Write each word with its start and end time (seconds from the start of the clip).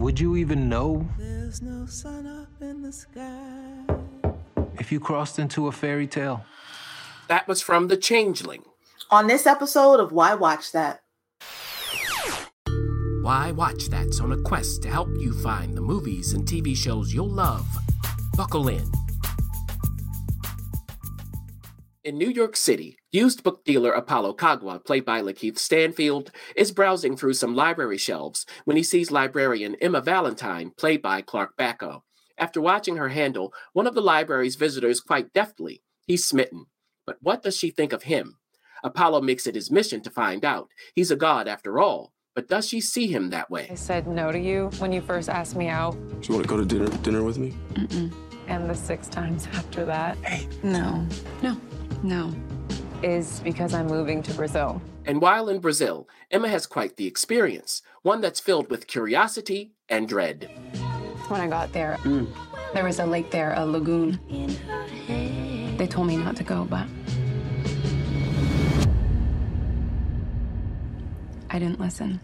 would 0.00 0.18
you 0.18 0.36
even 0.36 0.68
know 0.68 1.06
There's 1.18 1.60
no 1.60 1.84
sun 1.86 2.26
up 2.26 2.48
in 2.62 2.82
the 2.82 2.92
sky. 2.92 3.84
if 4.78 4.90
you 4.90 4.98
crossed 4.98 5.38
into 5.38 5.66
a 5.68 5.72
fairy 5.72 6.06
tale? 6.06 6.44
That 7.28 7.46
was 7.46 7.60
from 7.60 7.88
The 7.88 7.96
Changeling. 7.96 8.62
On 9.10 9.26
this 9.26 9.46
episode 9.46 10.00
of 10.00 10.10
Why 10.10 10.34
Watch 10.34 10.72
That, 10.72 11.02
Why 13.22 13.52
Watch 13.52 13.88
That's 13.88 14.20
on 14.20 14.32
a 14.32 14.40
quest 14.42 14.82
to 14.82 14.88
help 14.88 15.08
you 15.18 15.32
find 15.42 15.76
the 15.76 15.80
movies 15.82 16.32
and 16.32 16.46
TV 16.46 16.74
shows 16.76 17.12
you'll 17.12 17.28
love. 17.28 17.66
Buckle 18.36 18.68
in. 18.68 18.90
In 22.02 22.16
New 22.16 22.30
York 22.30 22.56
City, 22.56 22.96
used 23.12 23.42
book 23.42 23.62
dealer 23.62 23.92
Apollo 23.92 24.34
Kagwa, 24.34 24.82
played 24.82 25.04
by 25.04 25.20
Lakeith 25.20 25.58
Stanfield, 25.58 26.30
is 26.56 26.72
browsing 26.72 27.14
through 27.14 27.34
some 27.34 27.54
library 27.54 27.98
shelves 27.98 28.46
when 28.64 28.78
he 28.78 28.82
sees 28.82 29.10
librarian 29.10 29.76
Emma 29.82 30.00
Valentine, 30.00 30.72
played 30.78 31.02
by 31.02 31.20
Clark 31.20 31.58
Backo. 31.58 32.00
After 32.38 32.58
watching 32.58 32.96
her 32.96 33.10
handle 33.10 33.52
one 33.74 33.86
of 33.86 33.94
the 33.94 34.00
library's 34.00 34.56
visitors 34.56 34.98
quite 35.00 35.34
deftly, 35.34 35.82
he's 36.06 36.24
smitten. 36.24 36.66
But 37.04 37.18
what 37.20 37.42
does 37.42 37.54
she 37.58 37.70
think 37.70 37.92
of 37.92 38.04
him? 38.04 38.38
Apollo 38.82 39.20
makes 39.20 39.46
it 39.46 39.54
his 39.54 39.70
mission 39.70 40.00
to 40.00 40.10
find 40.10 40.42
out. 40.42 40.68
He's 40.94 41.10
a 41.10 41.16
god 41.16 41.46
after 41.48 41.78
all, 41.78 42.14
but 42.34 42.48
does 42.48 42.66
she 42.66 42.80
see 42.80 43.08
him 43.08 43.28
that 43.28 43.50
way? 43.50 43.68
I 43.70 43.74
said 43.74 44.06
no 44.06 44.32
to 44.32 44.38
you 44.38 44.70
when 44.78 44.90
you 44.90 45.02
first 45.02 45.28
asked 45.28 45.54
me 45.54 45.68
out, 45.68 45.92
Do 46.22 46.28
you 46.28 46.34
want 46.36 46.44
to 46.44 46.48
go 46.48 46.56
to 46.56 46.64
dinner 46.64 46.88
dinner 47.02 47.22
with 47.22 47.36
me? 47.36 47.52
and 48.48 48.68
the 48.68 48.74
six 48.74 49.06
times 49.06 49.46
after 49.52 49.84
that 49.84 50.16
No, 50.64 51.06
no, 51.42 51.56
no. 52.02 52.32
is 53.02 53.40
because 53.40 53.74
I'm 53.74 53.86
moving 53.86 54.22
to 54.22 54.34
Brazil. 54.34 54.80
And 55.06 55.20
while 55.20 55.48
in 55.48 55.60
Brazil, 55.60 56.08
Emma 56.30 56.48
has 56.48 56.66
quite 56.66 56.96
the 56.96 57.06
experience, 57.06 57.82
one 58.02 58.20
that's 58.20 58.40
filled 58.40 58.70
with 58.70 58.86
curiosity 58.86 59.72
and 59.88 60.08
dread. 60.08 60.50
When 61.28 61.40
I 61.40 61.48
got 61.48 61.72
there, 61.72 61.96
mm. 62.02 62.28
there 62.74 62.84
was 62.84 62.98
a 62.98 63.06
lake 63.06 63.30
there, 63.30 63.54
a 63.56 63.64
lagoon. 63.64 64.18
They 65.76 65.86
told 65.86 66.06
me 66.06 66.16
not 66.16 66.36
to 66.36 66.44
go, 66.44 66.64
but 66.64 66.86
I 71.48 71.58
didn't 71.58 71.80
listen. 71.80 72.20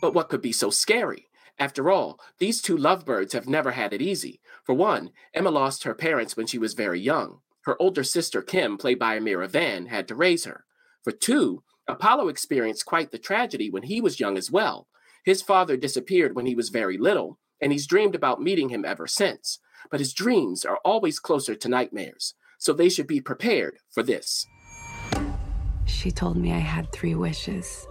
But 0.00 0.14
what 0.14 0.28
could 0.28 0.42
be 0.42 0.52
so 0.52 0.70
scary? 0.70 1.26
After 1.58 1.90
all, 1.90 2.20
these 2.38 2.60
two 2.60 2.76
lovebirds 2.76 3.32
have 3.32 3.48
never 3.48 3.70
had 3.70 3.94
it 3.94 4.02
easy. 4.02 4.40
For 4.66 4.74
one, 4.74 5.10
Emma 5.32 5.50
lost 5.50 5.84
her 5.84 5.94
parents 5.94 6.36
when 6.36 6.48
she 6.48 6.58
was 6.58 6.74
very 6.74 7.00
young. 7.00 7.38
Her 7.66 7.80
older 7.80 8.02
sister, 8.02 8.42
Kim, 8.42 8.76
played 8.76 8.98
by 8.98 9.16
Amirah 9.16 9.48
Vann, 9.48 9.86
had 9.86 10.08
to 10.08 10.16
raise 10.16 10.44
her. 10.44 10.64
For 11.04 11.12
two, 11.12 11.62
Apollo 11.86 12.26
experienced 12.28 12.84
quite 12.84 13.12
the 13.12 13.18
tragedy 13.18 13.70
when 13.70 13.84
he 13.84 14.00
was 14.00 14.18
young 14.18 14.36
as 14.36 14.50
well. 14.50 14.88
His 15.24 15.40
father 15.40 15.76
disappeared 15.76 16.34
when 16.34 16.46
he 16.46 16.56
was 16.56 16.70
very 16.70 16.98
little, 16.98 17.38
and 17.60 17.70
he's 17.70 17.86
dreamed 17.86 18.16
about 18.16 18.42
meeting 18.42 18.70
him 18.70 18.84
ever 18.84 19.06
since. 19.06 19.60
But 19.88 20.00
his 20.00 20.12
dreams 20.12 20.64
are 20.64 20.80
always 20.84 21.20
closer 21.20 21.54
to 21.54 21.68
nightmares, 21.68 22.34
so 22.58 22.72
they 22.72 22.88
should 22.88 23.06
be 23.06 23.20
prepared 23.20 23.78
for 23.92 24.02
this. 24.02 24.46
She 25.84 26.10
told 26.10 26.36
me 26.36 26.52
I 26.52 26.58
had 26.58 26.90
three 26.90 27.14
wishes. 27.14 27.86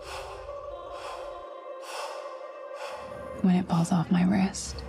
When 3.42 3.56
it 3.56 3.68
falls 3.70 3.94
off 3.94 4.12
my 4.12 4.24
wrist, 4.24 4.84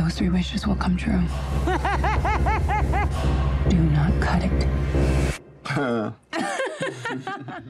those 0.00 0.14
three 0.14 0.30
wishes 0.30 0.66
will 0.66 0.76
come 0.76 0.96
true. 0.96 1.20
Do 3.68 3.76
not 3.76 4.12
cut 4.20 4.42
it. 4.44 4.68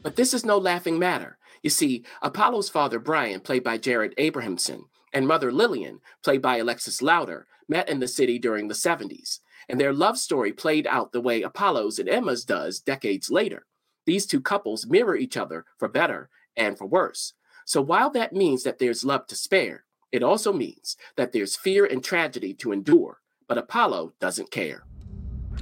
But 0.02 0.16
this 0.16 0.32
is 0.32 0.44
no 0.44 0.56
laughing 0.56 0.98
matter. 0.98 1.38
You 1.62 1.70
see, 1.70 2.04
Apollo's 2.22 2.68
father, 2.68 2.98
Brian, 2.98 3.40
played 3.40 3.64
by 3.64 3.78
Jared 3.78 4.14
Abrahamson, 4.16 4.84
and 5.12 5.26
mother, 5.26 5.50
Lillian, 5.50 6.00
played 6.22 6.40
by 6.40 6.58
Alexis 6.58 7.02
Louder, 7.02 7.46
met 7.68 7.88
in 7.88 8.00
the 8.00 8.08
city 8.08 8.38
during 8.38 8.68
the 8.68 8.74
70s, 8.74 9.40
and 9.68 9.80
their 9.80 9.92
love 9.92 10.16
story 10.16 10.52
played 10.52 10.86
out 10.86 11.12
the 11.12 11.20
way 11.20 11.42
Apollo's 11.42 11.98
and 11.98 12.08
Emma's 12.08 12.44
does 12.44 12.80
decades 12.80 13.30
later. 13.30 13.66
These 14.06 14.26
two 14.26 14.40
couples 14.40 14.86
mirror 14.86 15.16
each 15.16 15.36
other 15.36 15.64
for 15.78 15.88
better 15.88 16.30
and 16.56 16.78
for 16.78 16.86
worse. 16.86 17.34
So 17.64 17.82
while 17.82 18.10
that 18.10 18.32
means 18.32 18.62
that 18.62 18.78
there's 18.78 19.04
love 19.04 19.26
to 19.28 19.34
spare, 19.34 19.84
it 20.12 20.22
also 20.22 20.52
means 20.52 20.96
that 21.16 21.32
there's 21.32 21.56
fear 21.56 21.84
and 21.84 22.02
tragedy 22.02 22.54
to 22.54 22.72
endure. 22.72 23.18
But 23.48 23.58
Apollo 23.58 24.14
doesn't 24.20 24.50
care. 24.50 24.84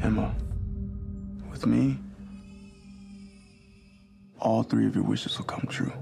Emma, 0.03 0.35
with 1.51 1.67
me, 1.67 1.99
all 4.41 4.63
three 4.63 4.87
of 4.87 4.95
your 4.95 5.05
wishes 5.05 5.39
will 5.39 5.47
come 5.47 5.67
true. 5.69 5.93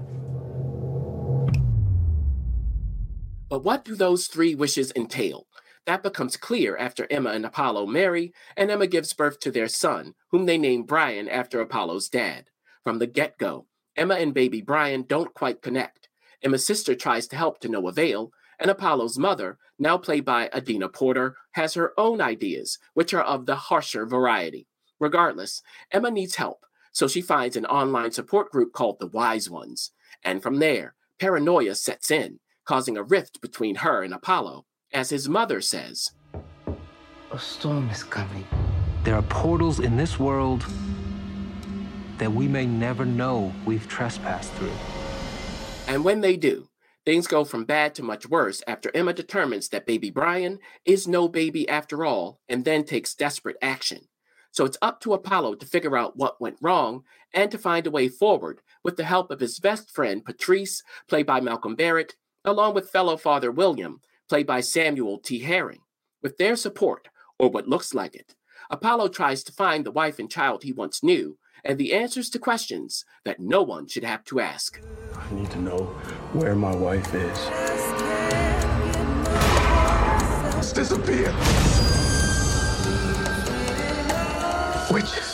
But 3.49 3.63
what 3.63 3.85
do 3.85 3.95
those 3.95 4.27
three 4.27 4.55
wishes 4.55 4.91
entail? 4.95 5.47
That 5.85 6.03
becomes 6.03 6.35
clear 6.35 6.75
after 6.75 7.07
Emma 7.09 7.29
and 7.29 7.45
Apollo 7.45 7.85
marry, 7.87 8.33
and 8.57 8.69
Emma 8.69 8.87
gives 8.87 9.13
birth 9.13 9.39
to 9.39 9.51
their 9.51 9.69
son, 9.69 10.15
whom 10.31 10.45
they 10.45 10.57
name 10.57 10.83
Brian 10.83 11.29
after 11.29 11.61
Apollo's 11.61 12.09
dad. 12.09 12.49
From 12.83 12.99
the 12.99 13.07
get 13.07 13.37
go, 13.37 13.67
Emma 13.95 14.15
and 14.15 14.33
baby 14.33 14.61
Brian 14.61 15.03
don't 15.07 15.33
quite 15.33 15.61
connect. 15.61 16.09
Emma's 16.43 16.65
sister 16.65 16.93
tries 16.93 17.27
to 17.27 17.37
help 17.37 17.59
to 17.61 17.69
no 17.69 17.87
avail, 17.87 18.31
and 18.59 18.71
Apollo's 18.71 19.17
mother, 19.17 19.57
now 19.79 19.97
played 19.97 20.25
by 20.25 20.49
Adina 20.53 20.89
Porter, 20.89 21.35
has 21.51 21.75
her 21.75 21.93
own 21.97 22.21
ideas, 22.21 22.79
which 22.93 23.13
are 23.13 23.23
of 23.23 23.45
the 23.45 23.55
harsher 23.55 24.05
variety. 24.05 24.67
Regardless, 24.99 25.61
Emma 25.91 26.09
needs 26.09 26.35
help, 26.35 26.65
so 26.91 27.07
she 27.07 27.21
finds 27.21 27.55
an 27.55 27.65
online 27.65 28.11
support 28.11 28.51
group 28.51 28.73
called 28.73 28.97
the 28.99 29.07
Wise 29.07 29.49
Ones. 29.49 29.91
And 30.23 30.41
from 30.41 30.57
there, 30.59 30.95
paranoia 31.19 31.75
sets 31.75 32.09
in, 32.09 32.39
causing 32.65 32.97
a 32.97 33.03
rift 33.03 33.41
between 33.41 33.75
her 33.75 34.01
and 34.01 34.13
Apollo, 34.13 34.65
as 34.91 35.11
his 35.11 35.29
mother 35.29 35.61
says. 35.61 36.11
A 37.31 37.39
storm 37.39 37.89
is 37.89 38.03
coming. 38.03 38.47
There 39.03 39.15
are 39.15 39.21
portals 39.23 39.79
in 39.79 39.95
this 39.97 40.19
world 40.19 40.65
that 42.17 42.31
we 42.31 42.47
may 42.47 42.65
never 42.65 43.05
know 43.05 43.53
we've 43.65 43.87
trespassed 43.87 44.51
through. 44.53 44.71
And 45.87 46.03
when 46.03 46.21
they 46.21 46.35
do, 46.35 46.66
things 47.07 47.25
go 47.25 47.45
from 47.45 47.63
bad 47.63 47.95
to 47.95 48.03
much 48.03 48.27
worse 48.27 48.61
after 48.67 48.91
Emma 48.93 49.13
determines 49.13 49.69
that 49.69 49.85
baby 49.85 50.09
Brian 50.09 50.59
is 50.83 51.07
no 51.07 51.29
baby 51.29 51.67
after 51.69 52.03
all 52.03 52.41
and 52.49 52.65
then 52.65 52.83
takes 52.83 53.15
desperate 53.15 53.55
action. 53.61 54.09
So 54.51 54.65
it's 54.65 54.77
up 54.81 54.99
to 55.01 55.13
Apollo 55.13 55.55
to 55.55 55.65
figure 55.65 55.95
out 55.95 56.17
what 56.17 56.41
went 56.41 56.57
wrong 56.61 57.03
and 57.33 57.49
to 57.49 57.57
find 57.57 57.87
a 57.87 57.91
way 57.91 58.09
forward 58.09 58.59
with 58.83 58.97
the 58.97 59.05
help 59.05 59.31
of 59.31 59.39
his 59.39 59.57
best 59.57 59.89
friend 59.89 60.25
Patrice, 60.25 60.83
played 61.07 61.25
by 61.25 61.39
Malcolm 61.39 61.75
Barrett, 61.75 62.15
along 62.43 62.73
with 62.73 62.89
fellow 62.89 63.15
father 63.15 63.51
William, 63.51 64.01
played 64.27 64.45
by 64.45 64.59
Samuel 64.59 65.17
T. 65.17 65.39
Herring. 65.39 65.83
With 66.21 66.35
their 66.35 66.57
support, 66.57 67.07
or 67.39 67.49
what 67.49 67.69
looks 67.69 67.93
like 67.93 68.15
it, 68.15 68.35
Apollo 68.69 69.09
tries 69.09 69.45
to 69.45 69.53
find 69.53 69.85
the 69.85 69.91
wife 69.91 70.19
and 70.19 70.29
child 70.29 70.63
he 70.63 70.73
once 70.73 71.01
knew 71.01 71.37
and 71.63 71.77
the 71.77 71.93
answers 71.93 72.29
to 72.31 72.39
questions 72.39 73.05
that 73.23 73.39
no 73.39 73.61
one 73.61 73.87
should 73.87 74.03
have 74.03 74.25
to 74.25 74.41
ask. 74.41 74.81
I 75.15 75.33
need 75.33 75.49
to 75.51 75.61
know 75.61 75.95
where 76.37 76.55
my 76.55 76.75
wife 76.75 77.13
is. 77.15 77.39
It's 80.57 80.71
disappeared. 80.71 81.33
Witches. 84.91 85.33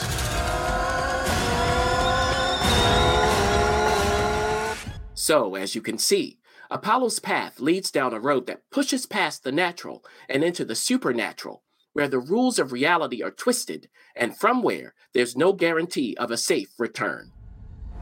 So, 5.14 5.54
as 5.54 5.74
you 5.74 5.82
can 5.82 5.98
see, 5.98 6.38
Apollo's 6.70 7.18
path 7.18 7.60
leads 7.60 7.90
down 7.90 8.14
a 8.14 8.20
road 8.20 8.46
that 8.46 8.68
pushes 8.70 9.06
past 9.06 9.44
the 9.44 9.52
natural 9.52 10.04
and 10.28 10.42
into 10.42 10.64
the 10.64 10.74
supernatural, 10.74 11.62
where 11.92 12.08
the 12.08 12.18
rules 12.18 12.58
of 12.58 12.72
reality 12.72 13.22
are 13.22 13.30
twisted 13.30 13.88
and 14.16 14.36
from 14.36 14.62
where 14.62 14.94
there's 15.12 15.36
no 15.36 15.52
guarantee 15.52 16.16
of 16.18 16.30
a 16.30 16.36
safe 16.36 16.70
return. 16.78 17.30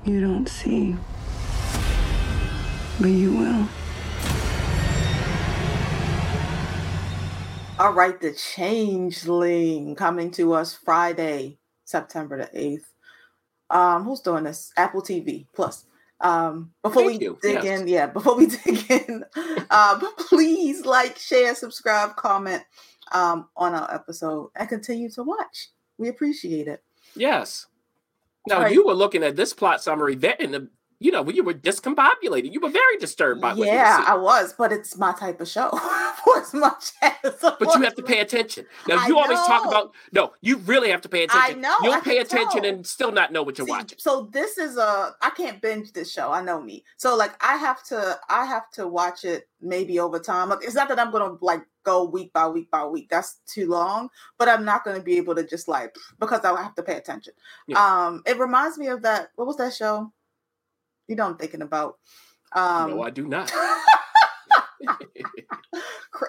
You 0.04 0.20
don't 0.20 0.48
see, 0.48 0.96
but 3.00 3.08
you 3.10 3.32
will. 3.36 3.68
all 7.78 7.92
right, 7.92 8.20
The 8.20 8.32
Changeling 8.32 9.96
coming 9.96 10.30
to 10.32 10.52
us 10.54 10.72
Friday, 10.74 11.58
September 11.84 12.38
the 12.38 12.58
8th. 12.58 12.84
Um, 13.76 14.04
who's 14.04 14.20
doing 14.20 14.44
this? 14.44 14.70
Apple 14.76 15.02
TV 15.02 15.46
Plus. 15.54 15.84
Um, 16.20 16.70
before 16.84 17.02
Thank 17.02 17.20
we 17.20 17.26
you. 17.26 17.38
dig 17.42 17.64
Yes. 17.64 17.80
in, 17.80 17.88
yeah, 17.88 18.06
before 18.06 18.36
we 18.36 18.46
dig 18.64 18.88
in, 18.88 19.24
um, 19.70 20.00
please 20.28 20.84
like, 20.86 21.18
share, 21.18 21.54
subscribe, 21.56 22.14
comment 22.14 22.62
um, 23.10 23.48
on 23.56 23.74
our 23.74 23.92
episode, 23.92 24.50
and 24.54 24.68
continue 24.68 25.10
to 25.10 25.24
watch. 25.24 25.70
We 25.98 26.06
appreciate 26.08 26.68
it. 26.68 26.84
Yes. 27.16 27.66
Now, 28.46 28.56
All 28.56 28.62
right. 28.62 28.72
you 28.72 28.86
were 28.86 28.94
looking 28.94 29.24
at 29.24 29.34
this 29.34 29.52
plot 29.52 29.82
summary 29.82 30.14
then, 30.14 30.36
and 30.38 30.54
the, 30.54 30.68
you 31.02 31.10
know, 31.10 31.28
you 31.28 31.42
were 31.42 31.54
discombobulated. 31.54 32.52
You 32.52 32.60
were 32.60 32.70
very 32.70 32.96
disturbed 32.98 33.40
by 33.40 33.54
what 33.54 33.66
yeah, 33.66 34.04
I 34.06 34.14
was, 34.14 34.54
but 34.56 34.72
it's 34.72 34.96
my 34.96 35.12
type 35.12 35.40
of 35.40 35.48
show 35.48 35.70
as 36.36 36.54
much 36.54 36.92
as. 37.02 37.34
But 37.40 37.60
you 37.60 37.82
have 37.82 37.96
to 37.96 38.02
pay 38.02 38.20
attention. 38.20 38.66
Now 38.86 38.98
I 38.98 39.08
you 39.08 39.18
always 39.18 39.38
talk 39.40 39.66
about 39.66 39.94
no, 40.12 40.32
you 40.40 40.58
really 40.58 40.90
have 40.90 41.00
to 41.02 41.08
pay 41.08 41.24
attention. 41.24 41.58
I 41.58 41.60
know, 41.60 41.76
You'll 41.82 41.94
I 41.94 42.00
pay 42.00 42.18
attention 42.18 42.62
tell. 42.62 42.72
and 42.72 42.86
still 42.86 43.10
not 43.12 43.32
know 43.32 43.42
what 43.42 43.58
you're 43.58 43.66
See, 43.66 43.72
watching. 43.72 43.98
So 43.98 44.28
this 44.32 44.58
is 44.58 44.76
a 44.76 45.14
I 45.20 45.30
can't 45.30 45.60
binge 45.60 45.92
this 45.92 46.12
show. 46.12 46.30
I 46.30 46.42
know 46.42 46.60
me. 46.60 46.84
So 46.96 47.16
like 47.16 47.32
I 47.44 47.56
have 47.56 47.82
to 47.84 48.18
I 48.28 48.44
have 48.44 48.70
to 48.72 48.86
watch 48.86 49.24
it 49.24 49.48
maybe 49.60 49.98
over 49.98 50.18
time. 50.18 50.50
Like 50.50 50.62
it's 50.62 50.74
not 50.74 50.88
that 50.88 51.00
I'm 51.00 51.10
gonna 51.10 51.36
like 51.40 51.62
go 51.84 52.04
week 52.04 52.32
by 52.32 52.46
week 52.46 52.70
by 52.70 52.84
week. 52.86 53.08
That's 53.10 53.40
too 53.46 53.68
long. 53.68 54.08
But 54.38 54.48
I'm 54.48 54.64
not 54.64 54.84
gonna 54.84 55.02
be 55.02 55.16
able 55.16 55.34
to 55.34 55.46
just 55.46 55.66
like 55.66 55.96
because 56.20 56.44
I 56.44 56.60
have 56.62 56.74
to 56.76 56.82
pay 56.82 56.96
attention. 56.96 57.34
Yeah. 57.66 57.78
Um 57.78 58.22
it 58.26 58.38
reminds 58.38 58.78
me 58.78 58.86
of 58.86 59.02
that 59.02 59.30
what 59.34 59.46
was 59.46 59.56
that 59.56 59.74
show? 59.74 60.12
You 61.08 61.16
know 61.16 61.26
I'm 61.26 61.36
thinking 61.36 61.62
about. 61.62 61.96
Um 62.54 62.90
no, 62.90 63.02
I 63.02 63.10
do 63.10 63.26
not. 63.26 63.52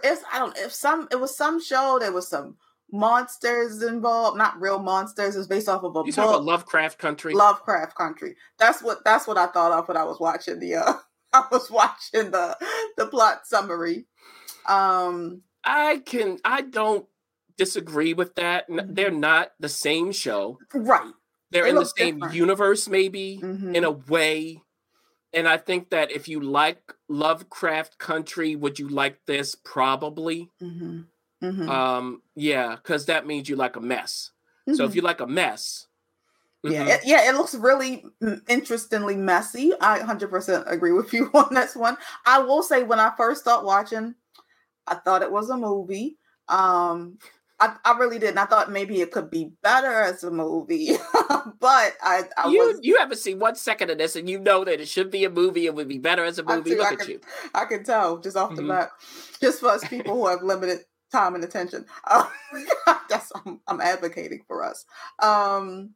it's, 0.04 0.24
I 0.31 0.40
don't 0.40 0.58
if 0.58 0.74
some 0.74 1.08
it 1.12 1.20
was 1.20 1.36
some 1.38 1.62
show 1.62 1.98
there 2.00 2.12
was 2.12 2.28
some 2.28 2.58
monsters 2.92 3.81
involved, 3.81 4.38
not 4.38 4.60
real 4.62 4.80
monsters. 4.80 5.36
It's 5.36 5.48
based 5.48 5.68
off 5.68 5.84
of 5.84 5.96
a 5.96 6.00
You 6.00 6.06
book. 6.06 6.16
talk 6.16 6.30
about 6.30 6.44
Lovecraft 6.44 7.00
Country. 7.00 7.34
Lovecraft 7.34 7.96
Country. 7.96 8.36
That's 8.60 8.81
what 8.81 9.04
that's 9.04 9.28
what 9.28 9.38
I 9.38 9.48
thought 9.48 9.72
of 9.72 9.88
when 9.88 9.98
I 9.98 10.04
was 10.04 10.20
watching 10.20 10.60
the 10.60 10.75
uh 10.75 10.94
I 11.34 11.46
was 11.52 11.70
watching 11.72 12.31
the 12.31 12.58
the 12.98 13.08
plot 13.08 13.42
summary. 13.46 14.06
Um 14.68 15.42
I 15.64 16.02
can 16.06 16.38
I 16.46 16.62
don't 16.62 17.06
disagree 17.58 18.14
with 18.14 18.36
that. 18.36 18.66
They're 18.70 19.12
not 19.12 19.52
the 19.60 19.70
same 19.70 20.12
show. 20.12 20.60
right. 20.74 21.12
They're 21.53 21.65
They 21.65 21.69
in 21.69 21.75
the 21.77 21.85
same 21.85 22.15
different. 22.15 22.35
universe, 22.35 22.89
maybe 22.89 23.39
Mhm. 23.41 23.75
in 23.75 23.83
a 23.85 23.91
way. 23.91 24.61
And 25.33 25.47
I 25.47 25.57
think 25.57 25.89
that 25.91 26.11
if 26.11 26.27
you 26.27 26.41
like 26.41 26.94
Lovecraft 27.09 27.97
Country, 28.00 28.55
would 28.55 28.79
you 28.79 28.89
like 28.89 29.19
this? 29.25 29.55
Probably. 29.55 30.50
Mhm. 30.61 31.07
Mhm. 31.41 31.69
Um, 31.69 32.21
yeah, 32.35 32.75
because 32.75 33.05
that 33.07 33.25
means 33.27 33.50
you 33.50 33.55
like 33.55 33.75
a 33.75 33.81
mess. 33.81 34.31
So 34.73 34.85
if 34.85 34.91
Mhm. 34.91 34.95
you 34.95 35.01
like 35.01 35.21
a 35.21 35.27
mess, 35.27 35.88
yeah, 36.63 36.83
mhm, 36.83 36.89
it, 36.95 37.01
yeah, 37.05 37.29
it 37.29 37.35
looks 37.35 37.55
really 37.55 38.05
interestingly 38.47 39.15
messy. 39.17 39.73
I 39.81 40.00
100% 40.00 40.65
agree 40.67 40.94
with 40.94 41.13
you 41.13 41.29
on 41.33 41.53
this 41.53 41.75
one. 41.75 41.97
I 42.25 42.39
will 42.39 42.63
say 42.63 42.83
when 42.83 43.00
I 43.00 43.13
first 43.17 43.41
started 43.41 43.65
watching, 43.65 44.15
I 44.88 44.95
thought 44.95 45.23
it 45.23 45.31
was 45.31 45.50
a 45.50 45.57
movie. 45.57 46.17
Um 46.50 47.19
I, 47.59 47.75
I 47.85 47.97
really 47.97 48.19
didn't. 48.19 48.38
I 48.39 48.45
thought 48.45 48.71
maybe 48.71 49.00
it 49.01 49.11
could 49.11 49.29
be 49.29 49.51
better 49.61 49.91
as 49.91 50.23
a 50.23 50.31
movie, 50.31 50.91
but 51.59 51.94
I, 52.01 52.23
I 52.38 52.50
you 52.50 52.59
was 52.59 52.79
you 52.81 52.97
haven't 52.97 53.17
seen 53.19 53.39
one 53.39 53.55
second 53.55 53.89
of 53.89 53.97
this, 53.97 54.15
and 54.15 54.29
you 54.29 54.39
know 54.39 54.63
that 54.65 54.81
it 54.81 54.88
should 54.88 55.11
be 55.11 55.23
a 55.23 55.29
movie. 55.29 55.65
It 55.65 55.75
would 55.75 55.88
be 55.88 56.00
better 56.00 56.23
as 56.25 56.39
a 56.39 56.44
movie. 56.44 56.71
do, 56.71 56.77
Look 56.77 56.88
I 56.88 56.94
at 56.94 57.00
can- 57.00 57.09
you. 57.09 57.19
I 57.53 57.65
can 57.65 57.83
tell 57.83 58.17
just 58.17 58.35
off 58.35 58.55
the 58.55 58.61
Mhm. 58.63 58.67
bat, 58.69 58.89
just 59.39 59.59
for 59.59 59.69
us 59.69 59.88
people 59.88 60.15
who 60.15 60.27
have 60.27 60.44
limited 60.44 60.79
time 61.11 61.35
and 61.35 61.44
attention. 61.44 61.85
Um, 62.09 62.27
that's 63.09 63.31
I'm, 63.45 63.59
I'm 63.67 63.79
advocating 63.81 64.41
for 64.47 64.63
us. 64.63 64.83
Um, 65.21 65.91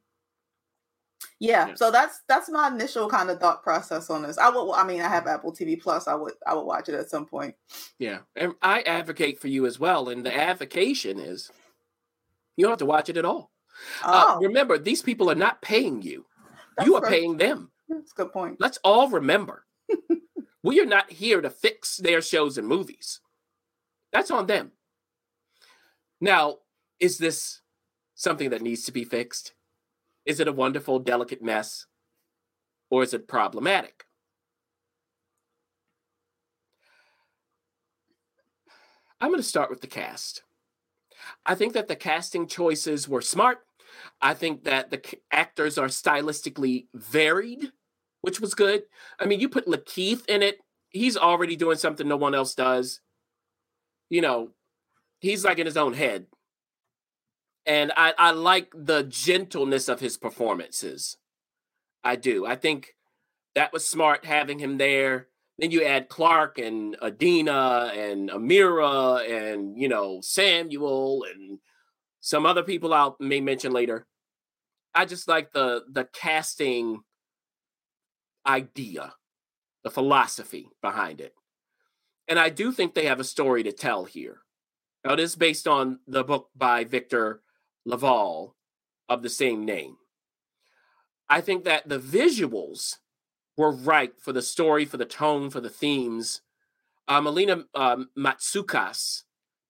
yeah, 1.40 1.68
Yeah. 1.68 1.74
so 1.74 1.90
that's 1.90 2.20
that's 2.28 2.48
my 2.50 2.68
initial 2.68 3.08
kind 3.08 3.30
of 3.30 3.40
thought 3.40 3.62
process 3.62 4.10
on 4.10 4.22
this. 4.22 4.38
I 4.38 4.48
would, 4.50 4.72
I 4.72 4.84
mean, 4.84 5.00
I 5.00 5.08
have 5.08 5.26
Apple 5.26 5.52
TV 5.52 5.80
Plus. 5.80 6.06
I 6.08 6.14
would, 6.14 6.34
I 6.46 6.54
would 6.54 6.64
watch 6.64 6.88
it 6.88 6.94
at 6.94 7.10
some 7.10 7.26
point. 7.26 7.54
Yeah, 7.98 8.18
and 8.36 8.54
I 8.62 8.82
advocate 8.82 9.40
for 9.40 9.48
you 9.48 9.66
as 9.66 9.78
well. 9.80 10.08
And 10.08 10.24
the 10.24 10.34
advocation 10.34 11.18
is 11.18 11.50
you 12.56 12.64
don't 12.64 12.72
have 12.72 12.78
to 12.80 12.86
watch 12.86 13.08
it 13.08 13.16
at 13.16 13.24
all. 13.24 13.50
Uh, 14.02 14.24
Oh, 14.36 14.40
remember, 14.40 14.78
these 14.78 15.02
people 15.02 15.30
are 15.30 15.34
not 15.36 15.62
paying 15.62 16.02
you; 16.02 16.26
that's 16.76 16.86
you 16.86 16.94
are 16.96 17.02
paying 17.08 17.36
them. 17.36 17.70
That's 17.88 18.12
a 18.12 18.14
good 18.14 18.32
point. 18.32 18.56
Let's 18.60 18.78
all 18.84 19.08
remember, 19.08 19.64
we 20.62 20.80
are 20.80 20.86
not 20.86 21.10
here 21.10 21.40
to 21.40 21.50
fix 21.50 21.96
their 21.96 22.20
shows 22.20 22.58
and 22.58 22.66
movies. 22.68 23.20
That's 24.12 24.30
on 24.30 24.46
them. 24.46 24.72
Now, 26.20 26.58
is 26.98 27.18
this 27.18 27.60
something 28.14 28.50
that 28.50 28.62
needs 28.62 28.84
to 28.84 28.92
be 28.92 29.04
fixed? 29.04 29.52
Is 30.28 30.40
it 30.40 30.46
a 30.46 30.52
wonderful, 30.52 30.98
delicate 30.98 31.42
mess? 31.42 31.86
Or 32.90 33.02
is 33.02 33.14
it 33.14 33.26
problematic? 33.26 34.04
I'm 39.22 39.30
going 39.30 39.40
to 39.40 39.48
start 39.48 39.70
with 39.70 39.80
the 39.80 39.86
cast. 39.86 40.42
I 41.46 41.54
think 41.54 41.72
that 41.72 41.88
the 41.88 41.96
casting 41.96 42.46
choices 42.46 43.08
were 43.08 43.22
smart. 43.22 43.60
I 44.20 44.34
think 44.34 44.64
that 44.64 44.90
the 44.90 45.00
actors 45.32 45.78
are 45.78 45.88
stylistically 45.88 46.88
varied, 46.92 47.72
which 48.20 48.38
was 48.38 48.54
good. 48.54 48.82
I 49.18 49.24
mean, 49.24 49.40
you 49.40 49.48
put 49.48 49.66
Lakeith 49.66 50.28
in 50.28 50.42
it, 50.42 50.58
he's 50.90 51.16
already 51.16 51.56
doing 51.56 51.78
something 51.78 52.06
no 52.06 52.18
one 52.18 52.34
else 52.34 52.54
does. 52.54 53.00
You 54.10 54.20
know, 54.20 54.50
he's 55.20 55.42
like 55.46 55.58
in 55.58 55.66
his 55.66 55.78
own 55.78 55.94
head. 55.94 56.26
And 57.68 57.92
I, 57.98 58.14
I 58.16 58.30
like 58.30 58.72
the 58.74 59.02
gentleness 59.02 59.90
of 59.90 60.00
his 60.00 60.16
performances. 60.16 61.18
I 62.02 62.16
do. 62.16 62.46
I 62.46 62.56
think 62.56 62.94
that 63.54 63.74
was 63.74 63.86
smart 63.86 64.24
having 64.24 64.58
him 64.58 64.78
there. 64.78 65.28
Then 65.58 65.70
you 65.70 65.84
add 65.84 66.08
Clark 66.08 66.58
and 66.58 66.96
Adina 67.02 67.92
and 67.94 68.30
Amirah 68.30 69.28
and 69.28 69.76
you 69.76 69.88
know 69.88 70.20
Samuel 70.22 71.24
and 71.30 71.58
some 72.20 72.46
other 72.46 72.62
people 72.62 72.94
I 72.94 73.10
may 73.20 73.42
mention 73.42 73.72
later. 73.72 74.06
I 74.94 75.04
just 75.04 75.28
like 75.28 75.52
the 75.52 75.84
the 75.90 76.04
casting 76.04 77.00
idea, 78.46 79.12
the 79.84 79.90
philosophy 79.90 80.70
behind 80.80 81.20
it. 81.20 81.34
And 82.28 82.38
I 82.38 82.48
do 82.48 82.72
think 82.72 82.94
they 82.94 83.06
have 83.06 83.20
a 83.20 83.24
story 83.24 83.62
to 83.64 83.72
tell 83.72 84.04
here. 84.04 84.38
Now, 85.04 85.16
this 85.16 85.30
is 85.30 85.36
based 85.36 85.68
on 85.68 85.98
the 86.06 86.24
book 86.24 86.48
by 86.56 86.84
Victor 86.84 87.42
LaValle 87.88 88.52
of 89.08 89.22
the 89.22 89.30
same 89.30 89.64
name. 89.64 89.96
I 91.28 91.40
think 91.40 91.64
that 91.64 91.88
the 91.88 91.98
visuals 91.98 92.96
were 93.56 93.72
right 93.72 94.12
for 94.20 94.32
the 94.32 94.42
story, 94.42 94.84
for 94.84 94.98
the 94.98 95.04
tone, 95.04 95.50
for 95.50 95.60
the 95.60 95.70
themes. 95.70 96.42
Uh, 97.08 97.20
Melina 97.20 97.64
um, 97.74 98.10
Matsoukas 98.16 99.22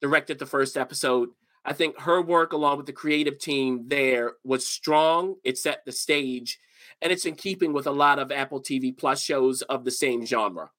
directed 0.02 0.38
the 0.38 0.46
first 0.46 0.76
episode. 0.76 1.30
I 1.64 1.72
think 1.72 2.00
her 2.00 2.20
work, 2.20 2.52
along 2.52 2.78
with 2.78 2.86
the 2.86 2.92
creative 2.92 3.38
team 3.38 3.84
there, 3.86 4.34
was 4.44 4.66
strong. 4.66 5.36
It 5.44 5.56
set 5.56 5.84
the 5.84 5.92
stage, 5.92 6.58
and 7.00 7.12
it's 7.12 7.24
in 7.24 7.36
keeping 7.36 7.72
with 7.72 7.86
a 7.86 7.92
lot 7.92 8.18
of 8.18 8.32
Apple 8.32 8.60
TV 8.60 8.96
Plus 8.96 9.22
shows 9.22 9.62
of 9.62 9.84
the 9.84 9.90
same 9.90 10.26
genre. 10.26 10.70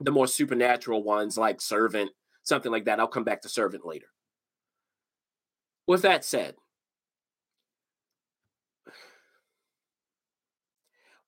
The 0.00 0.12
more 0.12 0.26
supernatural 0.26 1.02
ones, 1.02 1.36
like 1.36 1.60
Servant, 1.60 2.10
something 2.42 2.70
like 2.70 2.84
that. 2.84 3.00
I'll 3.00 3.08
come 3.08 3.24
back 3.24 3.42
to 3.42 3.48
Servant 3.48 3.84
later. 3.84 4.06
With 5.86 6.02
that 6.02 6.24
said, 6.24 6.54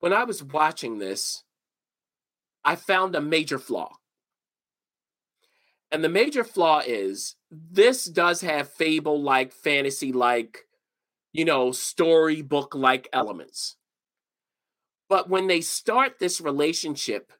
when 0.00 0.12
I 0.12 0.24
was 0.24 0.42
watching 0.42 0.98
this, 0.98 1.44
I 2.64 2.74
found 2.76 3.14
a 3.14 3.20
major 3.20 3.58
flaw. 3.58 3.96
And 5.92 6.02
the 6.02 6.08
major 6.08 6.42
flaw 6.42 6.82
is 6.84 7.36
this 7.50 8.06
does 8.06 8.40
have 8.40 8.72
fable 8.72 9.22
like, 9.22 9.52
fantasy 9.52 10.10
like, 10.12 10.66
you 11.32 11.44
know, 11.44 11.70
storybook 11.70 12.74
like 12.74 13.08
elements. 13.12 13.76
But 15.08 15.28
when 15.28 15.46
they 15.46 15.60
start 15.60 16.18
this 16.18 16.40
relationship, 16.40 17.32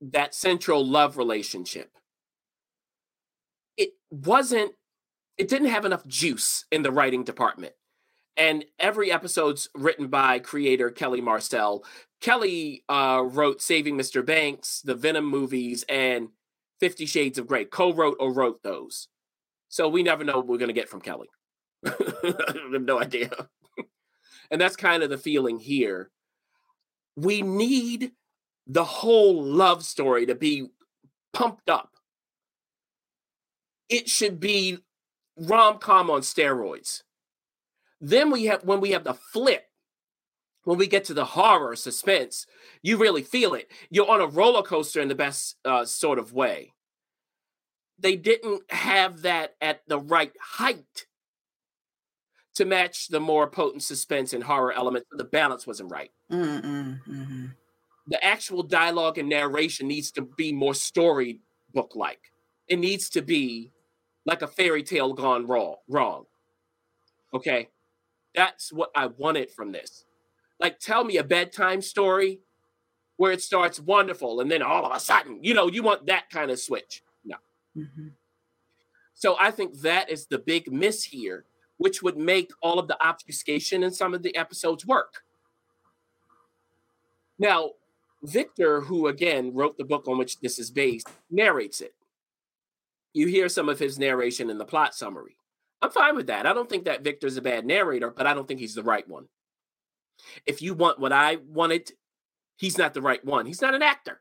that 0.00 0.34
central 0.34 0.84
love 0.84 1.16
relationship, 1.16 1.92
it 3.76 3.90
wasn't, 4.10 4.72
it 5.38 5.48
didn't 5.48 5.68
have 5.68 5.84
enough 5.84 6.06
juice 6.06 6.64
in 6.70 6.82
the 6.82 6.92
writing 6.92 7.24
department 7.24 7.74
and 8.36 8.64
every 8.78 9.12
episode's 9.12 9.68
written 9.74 10.08
by 10.08 10.38
creator 10.38 10.90
Kelly 10.90 11.20
Marcel. 11.20 11.84
Kelly 12.20 12.84
uh, 12.88 13.22
wrote 13.24 13.60
Saving 13.60 13.96
Mr. 13.96 14.24
Banks, 14.24 14.80
the 14.82 14.94
Venom 14.94 15.26
movies, 15.26 15.84
and 15.88 16.28
Fifty 16.80 17.06
Shades 17.06 17.38
of 17.38 17.46
Grey. 17.46 17.64
Co-wrote 17.64 18.16
or 18.20 18.32
wrote 18.32 18.62
those, 18.62 19.08
so 19.68 19.88
we 19.88 20.02
never 20.02 20.24
know 20.24 20.36
what 20.36 20.46
we're 20.46 20.58
gonna 20.58 20.72
get 20.72 20.88
from 20.88 21.00
Kelly. 21.00 21.28
I 21.86 21.92
have 22.72 22.82
no 22.82 23.00
idea, 23.00 23.30
and 24.50 24.60
that's 24.60 24.76
kind 24.76 25.02
of 25.02 25.10
the 25.10 25.18
feeling 25.18 25.58
here. 25.58 26.10
We 27.16 27.42
need 27.42 28.12
the 28.66 28.84
whole 28.84 29.42
love 29.42 29.84
story 29.84 30.26
to 30.26 30.34
be 30.34 30.68
pumped 31.32 31.68
up. 31.68 31.90
It 33.88 34.08
should 34.08 34.40
be 34.40 34.78
rom 35.42 35.78
com 35.78 36.10
on 36.10 36.20
steroids. 36.20 37.02
Then 38.00 38.30
we 38.30 38.46
have 38.46 38.64
when 38.64 38.80
we 38.80 38.90
have 38.90 39.04
the 39.04 39.14
flip, 39.14 39.64
when 40.64 40.78
we 40.78 40.86
get 40.86 41.04
to 41.04 41.14
the 41.14 41.24
horror 41.24 41.76
suspense, 41.76 42.46
you 42.82 42.96
really 42.96 43.22
feel 43.22 43.54
it. 43.54 43.70
You're 43.90 44.10
on 44.10 44.20
a 44.20 44.26
roller 44.26 44.62
coaster 44.62 45.00
in 45.00 45.08
the 45.08 45.14
best 45.14 45.56
uh, 45.64 45.84
sort 45.84 46.18
of 46.18 46.32
way. 46.32 46.72
They 47.98 48.16
didn't 48.16 48.70
have 48.70 49.22
that 49.22 49.54
at 49.60 49.82
the 49.86 50.00
right 50.00 50.32
height 50.40 51.06
to 52.54 52.64
match 52.64 53.08
the 53.08 53.20
more 53.20 53.46
potent 53.46 53.82
suspense 53.82 54.32
and 54.32 54.42
horror 54.42 54.72
elements. 54.72 55.08
The 55.12 55.24
balance 55.24 55.66
wasn't 55.66 55.90
right. 55.90 56.10
Mm-mm, 56.30 57.00
mhm. 57.06 57.54
The 58.08 58.24
actual 58.24 58.64
dialogue 58.64 59.18
and 59.18 59.28
narration 59.28 59.86
needs 59.86 60.10
to 60.12 60.22
be 60.22 60.52
more 60.52 60.74
storybook 60.74 61.94
like. 61.94 62.32
It 62.66 62.78
needs 62.80 63.08
to 63.10 63.22
be 63.22 63.70
like 64.24 64.42
a 64.42 64.46
fairy 64.46 64.82
tale 64.82 65.12
gone 65.12 65.46
wrong. 65.46 65.76
Wrong. 65.88 66.24
Okay, 67.34 67.68
that's 68.34 68.72
what 68.72 68.90
I 68.94 69.06
wanted 69.06 69.50
from 69.50 69.72
this. 69.72 70.04
Like, 70.60 70.78
tell 70.78 71.04
me 71.04 71.16
a 71.16 71.24
bedtime 71.24 71.82
story 71.82 72.40
where 73.16 73.32
it 73.32 73.42
starts 73.42 73.80
wonderful 73.80 74.40
and 74.40 74.50
then 74.50 74.62
all 74.62 74.84
of 74.84 74.94
a 74.94 75.00
sudden, 75.00 75.38
you 75.42 75.54
know, 75.54 75.66
you 75.66 75.82
want 75.82 76.06
that 76.06 76.30
kind 76.30 76.50
of 76.50 76.58
switch. 76.58 77.02
No. 77.24 77.36
Mm-hmm. 77.76 78.08
So 79.14 79.36
I 79.38 79.50
think 79.50 79.80
that 79.80 80.10
is 80.10 80.26
the 80.26 80.38
big 80.38 80.72
miss 80.72 81.04
here, 81.04 81.44
which 81.76 82.02
would 82.02 82.16
make 82.16 82.50
all 82.62 82.78
of 82.78 82.88
the 82.88 83.00
obfuscation 83.04 83.82
in 83.82 83.92
some 83.92 84.14
of 84.14 84.22
the 84.22 84.34
episodes 84.36 84.86
work. 84.86 85.22
Now, 87.38 87.70
Victor, 88.22 88.82
who 88.82 89.08
again 89.08 89.52
wrote 89.52 89.78
the 89.78 89.84
book 89.84 90.06
on 90.06 90.18
which 90.18 90.40
this 90.40 90.58
is 90.58 90.70
based, 90.70 91.08
narrates 91.30 91.80
it. 91.80 91.94
You 93.12 93.26
hear 93.26 93.48
some 93.48 93.68
of 93.68 93.78
his 93.78 93.98
narration 93.98 94.50
in 94.50 94.58
the 94.58 94.64
plot 94.64 94.94
summary. 94.94 95.36
I'm 95.80 95.90
fine 95.90 96.16
with 96.16 96.28
that. 96.28 96.46
I 96.46 96.52
don't 96.52 96.68
think 96.68 96.84
that 96.84 97.04
Victor's 97.04 97.36
a 97.36 97.42
bad 97.42 97.66
narrator, 97.66 98.10
but 98.10 98.26
I 98.26 98.34
don't 98.34 98.46
think 98.46 98.60
he's 98.60 98.74
the 98.74 98.82
right 98.82 99.06
one. 99.08 99.26
If 100.46 100.62
you 100.62 100.74
want 100.74 101.00
what 101.00 101.12
I 101.12 101.38
wanted, 101.46 101.90
he's 102.56 102.78
not 102.78 102.94
the 102.94 103.02
right 103.02 103.24
one. 103.24 103.46
He's 103.46 103.60
not 103.60 103.74
an 103.74 103.82
actor. 103.82 104.20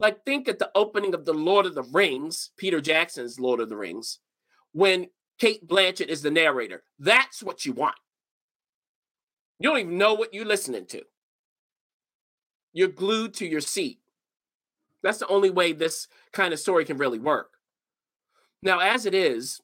Like, 0.00 0.24
think 0.24 0.48
at 0.48 0.58
the 0.58 0.70
opening 0.74 1.12
of 1.12 1.24
The 1.24 1.34
Lord 1.34 1.66
of 1.66 1.74
the 1.74 1.82
Rings, 1.82 2.50
Peter 2.56 2.80
Jackson's 2.80 3.40
Lord 3.40 3.60
of 3.60 3.68
the 3.68 3.76
Rings, 3.76 4.20
when 4.72 5.08
Cate 5.38 5.66
Blanchett 5.66 6.08
is 6.08 6.22
the 6.22 6.30
narrator. 6.30 6.82
That's 6.98 7.42
what 7.42 7.64
you 7.64 7.72
want. 7.72 7.96
You 9.58 9.68
don't 9.68 9.78
even 9.78 9.98
know 9.98 10.14
what 10.14 10.34
you're 10.34 10.44
listening 10.44 10.86
to. 10.86 11.02
You're 12.72 12.88
glued 12.88 13.34
to 13.34 13.46
your 13.46 13.60
seat. 13.60 13.98
That's 15.02 15.18
the 15.18 15.28
only 15.28 15.50
way 15.50 15.72
this 15.72 16.08
kind 16.32 16.52
of 16.52 16.60
story 16.60 16.84
can 16.84 16.98
really 16.98 17.18
work. 17.18 17.57
Now, 18.62 18.80
as 18.80 19.06
it 19.06 19.14
is, 19.14 19.60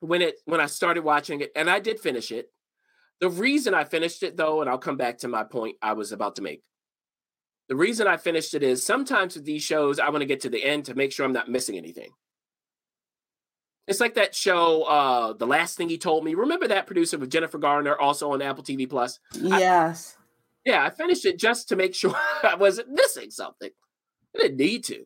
when 0.00 0.22
it 0.22 0.36
when 0.46 0.60
I 0.60 0.66
started 0.66 1.04
watching 1.04 1.40
it, 1.40 1.52
and 1.54 1.68
I 1.68 1.78
did 1.78 2.00
finish 2.00 2.32
it, 2.32 2.50
the 3.20 3.28
reason 3.28 3.74
I 3.74 3.84
finished 3.84 4.22
it 4.22 4.36
though, 4.36 4.60
and 4.60 4.70
I'll 4.70 4.78
come 4.78 4.96
back 4.96 5.18
to 5.18 5.28
my 5.28 5.44
point 5.44 5.76
I 5.82 5.92
was 5.92 6.12
about 6.12 6.36
to 6.36 6.42
make. 6.42 6.62
The 7.68 7.76
reason 7.76 8.08
I 8.08 8.16
finished 8.16 8.54
it 8.54 8.62
is 8.62 8.84
sometimes 8.84 9.36
with 9.36 9.44
these 9.44 9.62
shows, 9.62 10.00
I 10.00 10.08
want 10.08 10.22
to 10.22 10.26
get 10.26 10.40
to 10.40 10.48
the 10.48 10.64
end 10.64 10.86
to 10.86 10.94
make 10.94 11.12
sure 11.12 11.24
I'm 11.24 11.32
not 11.32 11.48
missing 11.48 11.76
anything. 11.76 12.10
It's 13.86 14.00
like 14.00 14.14
that 14.14 14.34
show, 14.34 14.82
uh, 14.84 15.32
The 15.34 15.46
Last 15.46 15.76
Thing 15.76 15.88
He 15.88 15.98
Told 15.98 16.24
Me. 16.24 16.34
Remember 16.34 16.66
that 16.68 16.86
producer 16.86 17.18
with 17.18 17.30
Jennifer 17.30 17.58
Garner, 17.58 17.96
also 17.96 18.32
on 18.32 18.42
Apple 18.42 18.64
TV 18.64 18.88
Plus? 18.88 19.18
Yes. 19.34 20.16
I, 20.18 20.70
yeah, 20.70 20.84
I 20.84 20.90
finished 20.90 21.24
it 21.24 21.38
just 21.38 21.68
to 21.68 21.76
make 21.76 21.94
sure 21.96 22.14
I 22.42 22.56
wasn't 22.56 22.88
missing 22.90 23.30
something. 23.30 23.70
I 24.34 24.42
didn't 24.42 24.58
need 24.58 24.84
to. 24.84 25.04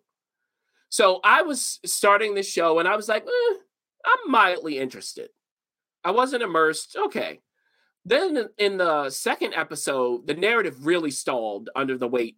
So 0.94 1.18
I 1.24 1.42
was 1.42 1.80
starting 1.84 2.36
the 2.36 2.44
show 2.44 2.78
and 2.78 2.86
I 2.86 2.94
was 2.94 3.08
like, 3.08 3.24
eh, 3.26 3.54
I'm 4.06 4.30
mildly 4.30 4.78
interested. 4.78 5.28
I 6.04 6.12
wasn't 6.12 6.44
immersed. 6.44 6.94
Okay. 6.96 7.40
Then 8.04 8.48
in 8.58 8.76
the 8.76 9.10
second 9.10 9.54
episode, 9.54 10.28
the 10.28 10.34
narrative 10.34 10.86
really 10.86 11.10
stalled 11.10 11.68
under 11.74 11.98
the 11.98 12.06
weight 12.06 12.36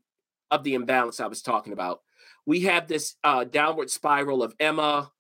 of 0.51 0.65
the 0.65 0.73
imbalance 0.73 1.21
I 1.21 1.27
was 1.27 1.43
talking 1.43 1.75
about. 1.75 2.01
We 2.47 2.61
have 2.61 2.89
this 2.89 3.17
uh, 3.23 3.45
downward 3.45 3.91
spiral 3.91 4.43
of 4.43 4.55
Emma. 4.59 5.13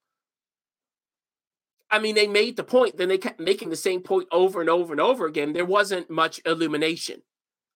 I 1.90 1.98
mean, 1.98 2.14
they 2.14 2.28
made 2.28 2.56
the 2.56 2.64
point, 2.64 2.96
then 2.96 3.10
they 3.10 3.18
kept 3.18 3.38
making 3.38 3.68
the 3.68 3.76
same 3.76 4.00
point 4.00 4.28
over 4.32 4.62
and 4.62 4.70
over 4.70 4.94
and 4.94 5.00
over 5.00 5.26
again. 5.26 5.52
There 5.52 5.66
wasn't 5.66 6.08
much 6.08 6.40
illumination. 6.46 7.20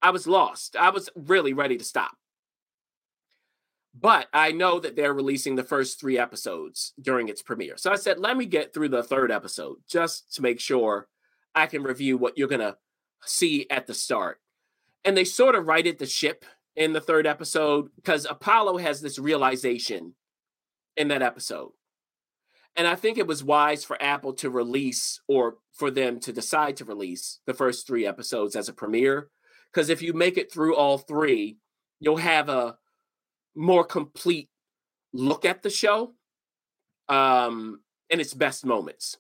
I 0.01 0.09
was 0.09 0.27
lost. 0.27 0.75
I 0.75 0.89
was 0.89 1.11
really 1.15 1.53
ready 1.53 1.77
to 1.77 1.85
stop. 1.85 2.13
But 4.01 4.29
I 4.33 4.53
know 4.53 4.81
that 4.81 4.97
they're 4.97 5.13
releasing 5.13 5.57
the 5.57 5.65
first 5.65 6.01
three 6.01 6.19
episodes 6.19 6.95
during 7.01 7.29
its 7.29 7.43
premiere. 7.43 7.77
So 7.77 7.93
I 7.93 7.97
said, 7.97 8.19
let 8.19 8.37
me 8.37 8.47
get 8.47 8.73
through 8.73 8.89
the 8.89 9.03
third 9.03 9.31
episode 9.31 9.77
just 9.89 10.35
to 10.35 10.43
make 10.43 10.59
sure 10.59 11.09
I 11.55 11.67
can 11.67 11.83
review 11.83 12.17
what 12.17 12.39
you're 12.39 12.49
going 12.49 12.61
to 12.61 12.77
see 13.25 13.69
at 13.69 13.87
the 13.87 13.95
start. 13.95 14.39
And 15.05 15.17
they 15.17 15.25
sort 15.25 15.55
of 15.55 15.67
righted 15.67 15.99
the 15.99 16.07
ship 16.07 16.45
in 16.77 16.93
the 16.93 17.01
third 17.01 17.27
episode 17.27 17.91
because 17.97 18.27
Apollo 18.29 18.79
has 18.79 19.01
this 19.03 19.19
realization 19.19 20.15
in 20.97 21.09
that 21.09 21.23
episode. 21.23 21.73
And 22.77 22.87
I 22.87 22.95
think 22.95 23.19
it 23.19 23.27
was 23.27 23.45
wise 23.45 23.85
for 23.85 24.01
Apple 24.03 24.33
to 24.35 24.49
release 24.49 25.21
or 25.27 25.57
for 25.73 25.91
them 25.91 26.21
to 26.21 26.33
decide 26.33 26.77
to 26.77 26.85
release 26.85 27.41
the 27.47 27.55
first 27.55 27.87
three 27.87 28.07
episodes 28.07 28.57
as 28.57 28.69
a 28.69 28.73
premiere. 28.73 29.29
Because 29.73 29.91
if 29.91 30.01
you 30.01 30.15
make 30.15 30.39
it 30.39 30.53
through 30.53 30.77
all 30.77 30.97
three, 30.97 31.59
you'll 31.99 32.17
have 32.17 32.49
a 32.49 32.77
more 33.61 33.85
complete 33.85 34.49
look 35.13 35.45
at 35.45 35.63
the 35.63 35.69
show 35.69 36.15
um, 37.09 37.81
in 38.09 38.19
its 38.19 38.33
best 38.33 38.65
moments. 38.65 39.19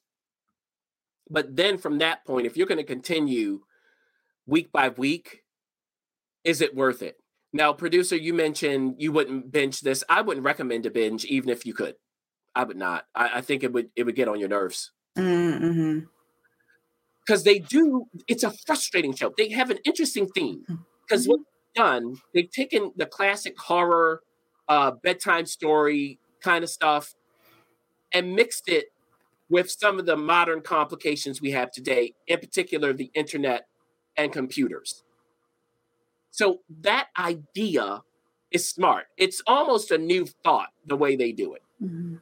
But 1.28 1.54
then 1.54 1.76
from 1.76 1.98
that 1.98 2.24
point, 2.24 2.46
if 2.46 2.56
you're 2.56 2.66
going 2.66 2.78
to 2.78 2.84
continue 2.84 3.60
week 4.46 4.72
by 4.72 4.88
week, 4.88 5.42
is 6.42 6.62
it 6.62 6.74
worth 6.74 7.02
it? 7.02 7.16
Now, 7.52 7.74
producer, 7.74 8.16
you 8.16 8.32
mentioned 8.32 8.94
you 8.98 9.12
wouldn't 9.12 9.52
binge 9.52 9.80
this. 9.80 10.02
I 10.08 10.22
wouldn't 10.22 10.46
recommend 10.46 10.86
a 10.86 10.90
binge, 10.90 11.24
even 11.26 11.50
if 11.50 11.66
you 11.66 11.74
could. 11.74 11.96
I 12.54 12.64
would 12.64 12.78
not. 12.78 13.04
I, 13.14 13.38
I 13.38 13.40
think 13.42 13.62
it 13.62 13.72
would 13.72 13.90
it 13.94 14.04
would 14.04 14.16
get 14.16 14.28
on 14.28 14.40
your 14.40 14.48
nerves. 14.48 14.90
Mm-hmm. 15.18 16.06
Because 17.26 17.44
they 17.44 17.58
do, 17.58 18.06
it's 18.26 18.42
a 18.42 18.52
frustrating 18.66 19.14
show. 19.14 19.32
They 19.36 19.50
have 19.50 19.70
an 19.70 19.78
interesting 19.84 20.28
theme. 20.28 20.64
Because 21.06 21.24
Mm-hmm. 21.24 21.30
what 21.30 21.40
they've 21.40 21.84
done, 21.84 22.16
they've 22.32 22.50
taken 22.50 22.92
the 22.96 23.06
classic 23.06 23.58
horror, 23.58 24.22
uh, 24.70 24.92
bedtime 25.02 25.44
story 25.44 26.18
kind 26.42 26.64
of 26.64 26.70
stuff 26.70 27.14
and 28.14 28.34
mixed 28.34 28.68
it 28.68 28.86
with 29.50 29.68
some 29.68 29.98
of 29.98 30.06
the 30.06 30.16
modern 30.16 30.60
complications 30.62 31.42
we 31.42 31.50
have 31.50 31.72
today, 31.72 32.14
in 32.28 32.38
particular 32.38 32.92
the 32.92 33.10
internet 33.14 33.66
and 34.16 34.32
computers. 34.32 35.02
So 36.30 36.60
that 36.82 37.08
idea 37.18 38.02
is 38.52 38.68
smart. 38.68 39.06
It's 39.16 39.42
almost 39.46 39.90
a 39.90 39.98
new 39.98 40.24
thought 40.44 40.68
the 40.86 40.96
way 40.96 41.16
they 41.16 41.32
do 41.32 41.54
it. 41.54 41.62
Mm-hmm. 41.82 42.16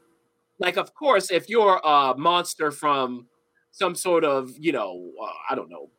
Like, 0.59 0.79
of 0.79 0.95
course, 0.95 1.31
if 1.31 1.51
you're 1.51 1.81
a 1.85 2.15
monster 2.17 2.71
from 2.71 3.27
some 3.71 3.95
sort 3.95 4.25
of, 4.25 4.51
you 4.59 4.73
know, 4.73 5.11
uh, 5.23 5.33
I 5.51 5.55
don't 5.55 5.71
know, 5.71 5.91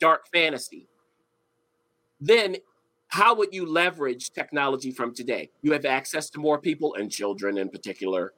dark 0.00 0.26
fantasy, 0.32 0.86
then 2.20 2.56
how 3.08 3.34
would 3.34 3.52
you 3.52 3.66
leverage 3.66 4.30
technology 4.30 4.90
from 4.90 5.14
today? 5.14 5.50
You 5.62 5.72
have 5.72 5.84
access 5.84 6.30
to 6.30 6.38
more 6.38 6.58
people 6.58 6.94
and 6.94 7.10
children 7.10 7.58
in 7.58 7.68
particular. 7.70 8.32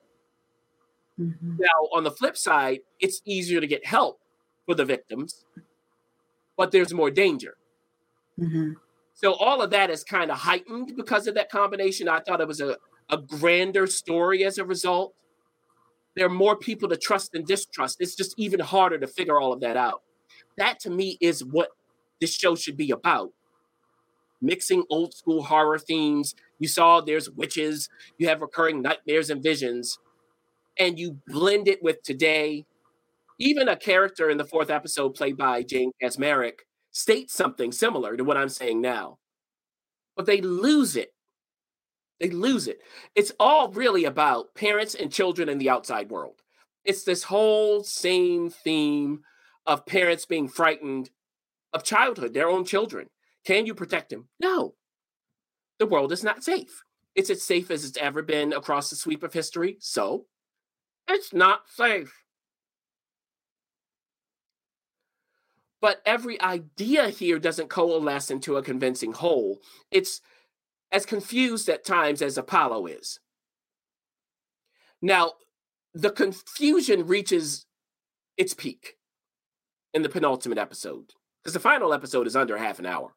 Mm-hmm. 1.18 1.56
Now, 1.58 1.88
on 1.92 2.04
the 2.04 2.10
flip 2.10 2.36
side, 2.36 2.80
it's 3.00 3.20
easier 3.24 3.60
to 3.60 3.66
get 3.66 3.84
help 3.84 4.20
for 4.66 4.74
the 4.74 4.84
victims, 4.84 5.44
but 6.56 6.70
there's 6.70 6.94
more 6.94 7.10
danger. 7.10 7.56
Mm-hmm. 8.38 8.72
So 9.14 9.34
all 9.34 9.60
of 9.60 9.70
that 9.70 9.90
is 9.90 10.02
kind 10.02 10.30
of 10.30 10.38
heightened 10.38 10.94
because 10.96 11.26
of 11.26 11.34
that 11.34 11.50
combination. 11.50 12.08
I 12.08 12.20
thought 12.20 12.40
it 12.40 12.48
was 12.48 12.60
a, 12.60 12.76
a 13.10 13.18
grander 13.18 13.86
story 13.86 14.44
as 14.44 14.56
a 14.56 14.64
result. 14.64 15.14
There 16.16 16.26
are 16.26 16.30
more 16.30 16.56
people 16.56 16.88
to 16.88 16.96
trust 16.96 17.34
and 17.34 17.46
distrust. 17.46 17.98
It's 18.00 18.14
just 18.14 18.34
even 18.38 18.60
harder 18.60 18.98
to 18.98 19.06
figure 19.06 19.38
all 19.38 19.52
of 19.52 19.60
that 19.60 19.76
out. 19.76 20.02
That 20.56 20.80
to 20.80 20.90
me 20.90 21.18
is 21.20 21.44
what 21.44 21.70
this 22.20 22.34
show 22.34 22.54
should 22.54 22.76
be 22.76 22.90
about. 22.90 23.32
Mixing 24.42 24.84
old 24.90 25.14
school 25.14 25.42
horror 25.42 25.78
themes. 25.78 26.34
You 26.58 26.68
saw 26.68 27.00
there's 27.00 27.30
witches, 27.30 27.88
you 28.18 28.28
have 28.28 28.40
recurring 28.40 28.82
nightmares 28.82 29.30
and 29.30 29.42
visions, 29.42 29.98
and 30.78 30.98
you 30.98 31.18
blend 31.26 31.68
it 31.68 31.82
with 31.82 32.02
today. 32.02 32.66
Even 33.38 33.68
a 33.68 33.76
character 33.76 34.28
in 34.28 34.36
the 34.38 34.44
fourth 34.44 34.70
episode, 34.70 35.14
played 35.14 35.36
by 35.36 35.62
Jane 35.62 35.92
Kaczmarek, 36.02 36.60
states 36.90 37.32
something 37.32 37.72
similar 37.72 38.16
to 38.16 38.24
what 38.24 38.36
I'm 38.36 38.48
saying 38.48 38.80
now. 38.80 39.18
But 40.16 40.26
they 40.26 40.40
lose 40.40 40.96
it. 40.96 41.14
They 42.18 42.28
lose 42.28 42.68
it. 42.68 42.80
It's 43.14 43.32
all 43.40 43.70
really 43.70 44.04
about 44.04 44.54
parents 44.54 44.94
and 44.94 45.10
children 45.10 45.48
in 45.48 45.56
the 45.56 45.70
outside 45.70 46.10
world. 46.10 46.42
It's 46.84 47.04
this 47.04 47.22
whole 47.22 47.82
same 47.82 48.50
theme 48.50 49.20
of 49.66 49.86
parents 49.86 50.26
being 50.26 50.48
frightened 50.48 51.10
of 51.72 51.84
childhood, 51.84 52.34
their 52.34 52.48
own 52.48 52.64
children. 52.64 53.08
Can 53.44 53.66
you 53.66 53.74
protect 53.74 54.12
him? 54.12 54.28
No. 54.38 54.74
The 55.78 55.86
world 55.86 56.12
is 56.12 56.24
not 56.24 56.44
safe. 56.44 56.82
It's 57.14 57.30
as 57.30 57.42
safe 57.42 57.70
as 57.70 57.84
it's 57.84 57.98
ever 57.98 58.22
been 58.22 58.52
across 58.52 58.90
the 58.90 58.96
sweep 58.96 59.22
of 59.22 59.32
history. 59.32 59.76
So 59.80 60.26
it's 61.08 61.32
not 61.32 61.62
safe. 61.68 62.12
but 65.80 66.02
every 66.04 66.40
idea 66.40 67.08
here 67.08 67.38
doesn't 67.38 67.70
coalesce 67.70 68.30
into 68.30 68.56
a 68.56 68.62
convincing 68.62 69.12
whole. 69.12 69.60
It's 69.90 70.20
as 70.92 71.06
confused 71.06 71.68
at 71.68 71.84
times 71.84 72.20
as 72.20 72.36
Apollo 72.36 72.86
is. 72.86 73.20
Now, 75.00 75.32
the 75.94 76.10
confusion 76.10 77.06
reaches 77.06 77.66
its 78.36 78.54
peak 78.54 78.96
in 79.94 80.02
the 80.02 80.08
penultimate 80.08 80.58
episode, 80.58 81.12
because 81.42 81.54
the 81.54 81.60
final 81.60 81.92
episode 81.92 82.26
is 82.26 82.36
under 82.36 82.58
half 82.58 82.78
an 82.78 82.86
hour. 82.86 83.14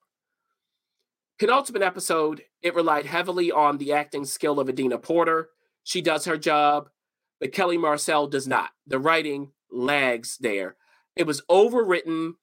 Penultimate 1.40 1.82
episode, 1.82 2.44
it 2.62 2.76
relied 2.76 3.06
heavily 3.06 3.52
on 3.52 3.78
the 3.78 3.92
acting 3.92 4.26
skill 4.26 4.60
of 4.60 4.70
Adina 4.70 4.98
Porter. 4.98 5.50
she 5.84 6.02
does 6.02 6.26
her 6.26 6.38
job, 6.38 6.90
but 7.40 7.52
Kelly 7.52 7.78
Marcel 7.78 8.28
does 8.28 8.48
not. 8.48 8.70
The 8.88 9.00
writing 9.00 9.52
lags 9.72 10.38
there. 10.40 10.78
It 11.16 11.28
was 11.28 11.42
overwritten. 11.50 12.34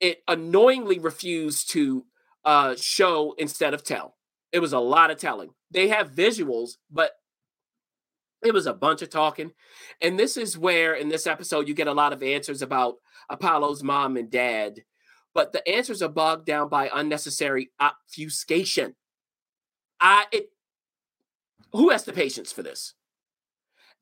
It 0.00 0.22
annoyingly 0.26 0.98
refused 0.98 1.70
to 1.72 2.04
uh, 2.44 2.74
show 2.76 3.34
instead 3.36 3.74
of 3.74 3.82
tell. 3.84 4.16
It 4.52 4.60
was 4.60 4.72
a 4.72 4.78
lot 4.78 5.10
of 5.10 5.18
telling. 5.18 5.50
They 5.70 5.88
have 5.88 6.12
visuals, 6.12 6.72
but 6.90 7.12
it 8.42 8.54
was 8.54 8.66
a 8.66 8.72
bunch 8.72 9.02
of 9.02 9.10
talking. 9.10 9.52
And 10.00 10.18
this 10.18 10.36
is 10.36 10.56
where, 10.56 10.94
in 10.94 11.08
this 11.08 11.26
episode, 11.26 11.68
you 11.68 11.74
get 11.74 11.88
a 11.88 11.92
lot 11.92 12.12
of 12.12 12.22
answers 12.22 12.62
about 12.62 12.94
Apollo's 13.28 13.82
mom 13.82 14.16
and 14.16 14.30
dad, 14.30 14.84
but 15.38 15.52
the 15.52 15.66
answers 15.68 16.02
are 16.02 16.08
bogged 16.08 16.46
down 16.46 16.68
by 16.68 16.90
unnecessary 16.92 17.70
obfuscation. 17.78 18.96
I, 20.00 20.24
it, 20.32 20.50
who 21.72 21.90
has 21.90 22.02
the 22.02 22.12
patience 22.12 22.50
for 22.50 22.64
this? 22.64 22.94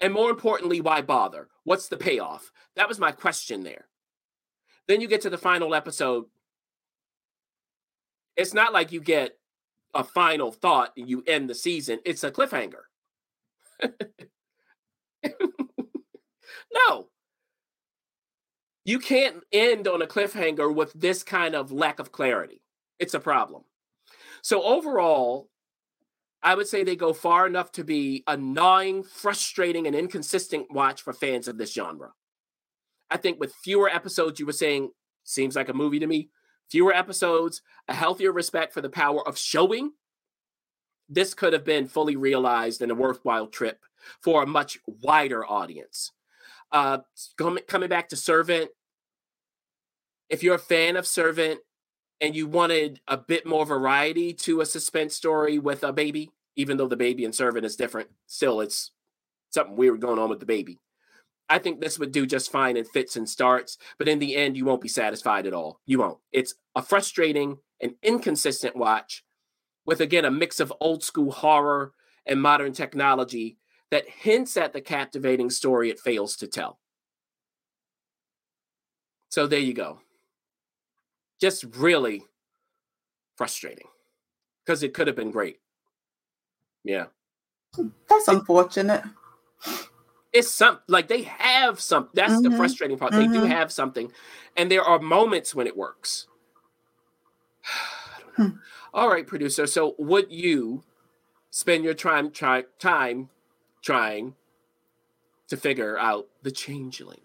And 0.01 0.15
more 0.15 0.31
importantly, 0.31 0.81
why 0.81 1.03
bother? 1.03 1.49
What's 1.63 1.89
the 1.89 1.99
payoff? 1.99 2.51
That 2.75 2.89
was 2.89 2.99
my 2.99 3.13
question 3.13 3.65
there. 3.65 3.85
Then 4.89 5.03
you 5.03 5.09
get 5.09 5.21
to 5.21 5.29
the 5.29 5.37
final 5.37 5.75
episode. 5.75 6.25
It's 8.35 8.55
not 8.55 8.73
like 8.73 8.91
you 8.91 9.03
get 9.03 9.39
a 9.93 10.05
final 10.05 10.51
thought 10.51 10.95
and 10.97 11.07
you 11.07 11.23
end 11.27 11.51
the 11.51 11.55
season. 11.55 11.99
It's 12.07 12.25
a 12.25 12.31
cliffhanger. 12.31 12.85
no. 16.89 17.09
You 18.87 19.01
can't 19.01 19.43
end 19.51 19.89
on 19.89 20.01
a 20.01 20.07
cliffhanger 20.07 20.73
with 20.73 20.93
this 20.93 21.25
kind 21.25 21.57
of 21.57 21.73
lack 21.73 21.99
of 21.99 22.13
clarity. 22.13 22.63
It's 23.01 23.15
a 23.15 23.21
problem. 23.21 23.65
So, 24.43 24.63
overall, 24.63 25.51
I 26.41 26.55
would 26.55 26.69
say 26.69 26.85
they 26.85 26.95
go 26.95 27.13
far 27.13 27.49
enough 27.49 27.73
to 27.73 27.83
be 27.83 28.23
a 28.29 28.37
gnawing, 28.37 29.03
frustrating, 29.03 29.89
and 29.89 29.97
inconsistent 29.97 30.73
watch 30.73 31.03
for 31.03 31.13
fans 31.13 31.49
of 31.49 31.59
this 31.59 31.73
genre. 31.73 32.13
I 33.11 33.17
think 33.17 33.41
with 33.41 33.55
fewer 33.55 33.91
episodes, 33.91 34.39
you 34.39 34.47
were 34.47 34.53
saying, 34.53 34.93
seems 35.25 35.57
like 35.57 35.69
a 35.69 35.75
movie 35.75 35.99
to 35.99 36.07
me. 36.07 36.31
Fewer 36.71 36.95
episodes, 36.95 37.63
a 37.89 37.95
healthier 37.95 38.31
respect 38.31 38.73
for 38.73 38.83
the 38.83 38.89
power 38.89 39.27
of 39.27 39.37
showing. 39.37 39.95
This 41.09 41.35
could 41.35 41.53
have 41.53 41.65
been 41.65 41.89
fully 41.89 42.15
realized 42.15 42.83
and 42.83 42.93
a 42.93 42.97
worthwhile 42.97 43.49
trip 43.49 43.81
for 44.23 44.45
a 44.45 44.47
much 44.47 44.79
wider 44.87 45.45
audience. 45.45 46.13
Uh, 46.73 46.99
coming 47.39 47.89
back 47.89 48.09
to 48.09 48.17
Servant, 48.17 48.71
if 50.29 50.43
you're 50.43 50.57
a 50.57 50.59
fan 50.59 50.97
of 50.97 51.07
Servant 51.07 51.61
and 52.21 52.35
you 52.35 52.47
wanted 52.47 53.01
a 53.07 53.17
bit 53.17 53.47
more 53.47 53.65
variety 53.65 54.33
to 54.33 54.61
a 54.61 54.67
suspense 54.67 55.15
story 55.15 55.59
with 55.59 55.83
a 55.85 55.93
baby, 55.93 56.31
even 56.57 56.77
though 56.77 56.89
the 56.89 56.97
baby 56.97 57.25
and 57.25 57.35
Servant 57.35 57.65
is 57.65 57.77
different, 57.77 58.09
still 58.27 58.61
it's 58.61 58.91
something 59.51 59.77
weird 59.77 60.01
going 60.01 60.19
on 60.19 60.29
with 60.29 60.41
the 60.41 60.47
baby. 60.47 60.81
I 61.49 61.59
think 61.61 61.81
this 61.81 61.99
would 61.99 62.11
do 62.11 62.27
just 62.27 62.51
fine 62.51 62.77
in 62.77 62.85
fits 62.85 63.15
and 63.15 63.29
starts, 63.29 63.79
but 63.99 64.09
in 64.09 64.19
the 64.19 64.35
end, 64.35 64.57
you 64.57 64.65
won't 64.65 64.81
be 64.81 64.89
satisfied 64.89 65.47
at 65.47 65.55
all. 65.55 65.81
You 65.87 66.01
won't. 66.01 66.19
It's 66.33 66.55
a 66.75 66.83
frustrating 66.83 67.59
and 67.81 67.95
inconsistent 68.03 68.75
watch 68.75 69.25
with, 69.85 70.01
again, 70.01 70.25
a 70.25 70.31
mix 70.31 70.59
of 70.59 70.73
old 70.81 71.05
school 71.05 71.31
horror 71.31 71.93
and 72.27 72.43
modern 72.43 72.73
technology 72.73 73.59
that 73.91 74.09
hints 74.09 74.57
at 74.57 74.73
the 74.73 74.81
captivating 74.81 75.51
story 75.51 75.91
it 75.91 76.01
fails 76.01 76.37
to 76.37 76.47
tell. 76.47 76.79
So 79.29 79.47
there 79.47 79.61
you 79.61 79.75
go. 79.75 80.01
Just 81.41 81.65
really 81.77 82.25
frustrating 83.37 83.89
because 84.65 84.83
it 84.83 84.95
could 84.95 85.07
have 85.07 85.17
been 85.17 85.31
great. 85.31 85.61
Yeah. 86.85 87.07
That's 88.09 88.29
unfortunate. 88.29 89.03
It's 90.33 90.51
some 90.51 90.81
like 90.87 91.09
they 91.09 91.23
have 91.23 91.81
some. 91.81 92.09
That's 92.15 92.35
mm-hmm. 92.35 92.51
the 92.51 92.57
frustrating 92.57 92.99
part. 92.99 93.13
Mm-hmm. 93.13 93.33
They 93.33 93.39
do 93.39 93.45
mm-hmm. 93.45 93.53
have 93.53 93.73
something, 93.73 94.13
and 94.57 94.71
there 94.71 94.83
are 94.83 94.99
moments 94.99 95.55
when 95.55 95.67
it 95.67 95.77
works. 95.77 96.27
Hmm. 98.37 98.59
All 98.93 99.09
right, 99.09 99.27
producer. 99.27 99.67
So, 99.67 99.95
would 99.99 100.31
you 100.31 100.85
spend 101.49 101.85
your 101.85 101.95
time 101.95 102.31
try, 102.31 102.65
time 102.79 103.31
trying 103.87 104.35
to 105.47 105.57
figure 105.57 105.97
out 105.97 106.27
the 106.43 106.51
changeling. 106.51 107.21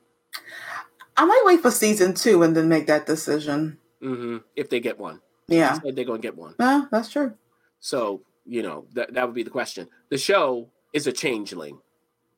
I 1.18 1.26
might 1.26 1.42
wait 1.44 1.60
for 1.60 1.72
season 1.72 2.14
two 2.14 2.44
and 2.44 2.56
then 2.56 2.70
make 2.70 2.86
that 2.86 3.08
decision. 3.08 3.80
Mm-hmm. 4.02 4.38
If 4.56 4.70
they 4.70 4.80
get 4.80 5.00
one. 5.00 5.22
Yeah. 5.48 5.80
They're 5.84 6.06
going 6.06 6.22
to 6.22 6.28
get 6.28 6.38
one. 6.38 6.54
Yeah, 6.60 6.86
that's 6.92 7.10
true. 7.10 7.34
So, 7.80 8.22
you 8.46 8.62
know, 8.62 8.86
that, 8.94 9.14
that 9.16 9.26
would 9.26 9.36
be 9.36 9.44
the 9.44 9.50
question. 9.50 9.88
The 10.10 10.20
show 10.20 10.70
is 10.94 11.08
a 11.08 11.12
changeling 11.12 11.80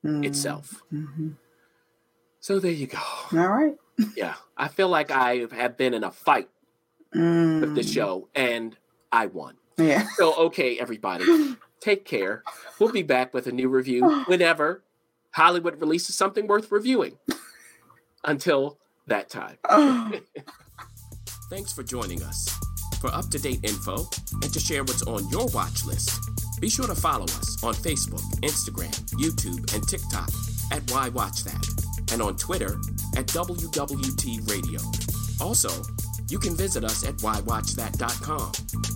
mm-hmm. 0.06 0.24
itself. 0.24 0.82
Mm-hmm. 0.92 1.32
So 2.40 2.60
there 2.60 2.72
you 2.72 2.88
go. 2.88 3.00
All 3.34 3.48
right. 3.50 3.76
yeah. 4.16 4.36
I 4.56 4.70
feel 4.70 4.88
like 4.88 5.12
I 5.12 5.48
have 5.52 5.78
been 5.78 5.94
in 5.94 6.04
a 6.06 6.12
fight 6.12 6.50
mm. 7.14 7.60
with 7.60 7.76
the 7.76 7.82
mm. 7.82 7.94
show 7.94 8.30
and 8.34 8.76
I 9.12 9.28
won. 9.28 9.56
Yeah. 9.78 10.08
So, 10.16 10.34
okay, 10.46 10.80
everybody. 10.80 11.26
Take 11.84 12.06
care. 12.06 12.44
We'll 12.80 12.94
be 12.94 13.04
back 13.04 13.34
with 13.34 13.46
a 13.46 13.52
new 13.52 13.68
review 13.68 14.10
whenever 14.28 14.84
Hollywood 15.32 15.82
releases 15.82 16.16
something 16.16 16.48
worth 16.48 16.72
reviewing. 16.72 17.18
Until 18.24 18.78
that 19.08 19.30
time. 19.30 19.58
Oh. 19.68 20.14
Thanks 21.50 21.74
for 21.74 21.84
joining 21.84 22.24
us. 22.24 22.50
For 23.02 23.14
up 23.14 23.30
to 23.32 23.38
date 23.38 23.60
info 23.64 24.08
and 24.32 24.54
to 24.54 24.62
share 24.62 24.86
what's 24.86 25.04
on 25.04 25.28
your 25.28 25.48
watch 25.48 25.84
list, 25.84 26.22
be 26.62 26.70
sure 26.70 26.88
to 26.88 26.96
follow 26.96 27.26
us 27.26 27.62
on 27.62 27.74
Facebook, 27.74 28.24
Instagram, 28.42 28.98
YouTube, 29.20 29.74
and 29.76 29.86
TikTok 29.86 30.30
at 30.72 30.90
Why 30.90 31.10
Watch 31.10 31.44
That, 31.44 31.68
and 32.14 32.22
on 32.22 32.38
Twitter 32.38 32.78
at 33.18 33.28
WWT 33.28 34.50
Radio. 34.50 34.80
Also, 35.42 35.70
you 36.30 36.40
can 36.40 36.56
visit 36.56 36.86
us 36.86 37.06
at 37.06 37.16
whywatchthat.com. 37.16 38.52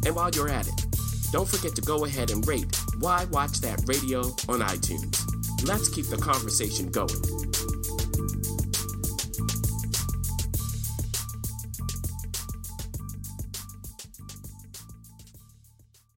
And 0.06 0.16
while 0.16 0.30
you're 0.30 0.50
at 0.50 0.70
it, 0.70 0.87
don't 1.32 1.48
forget 1.48 1.76
to 1.76 1.82
go 1.82 2.06
ahead 2.06 2.32
and 2.32 2.48
rate 2.48 2.78
Why 3.00 3.26
Watch 3.32 3.62
That 3.62 3.82
Radio 3.86 4.22
on 4.48 4.62
iTunes. 4.62 5.68
Let's 5.68 5.90
keep 5.90 6.08
the 6.08 6.18
conversation 6.18 6.90
going. 6.92 7.47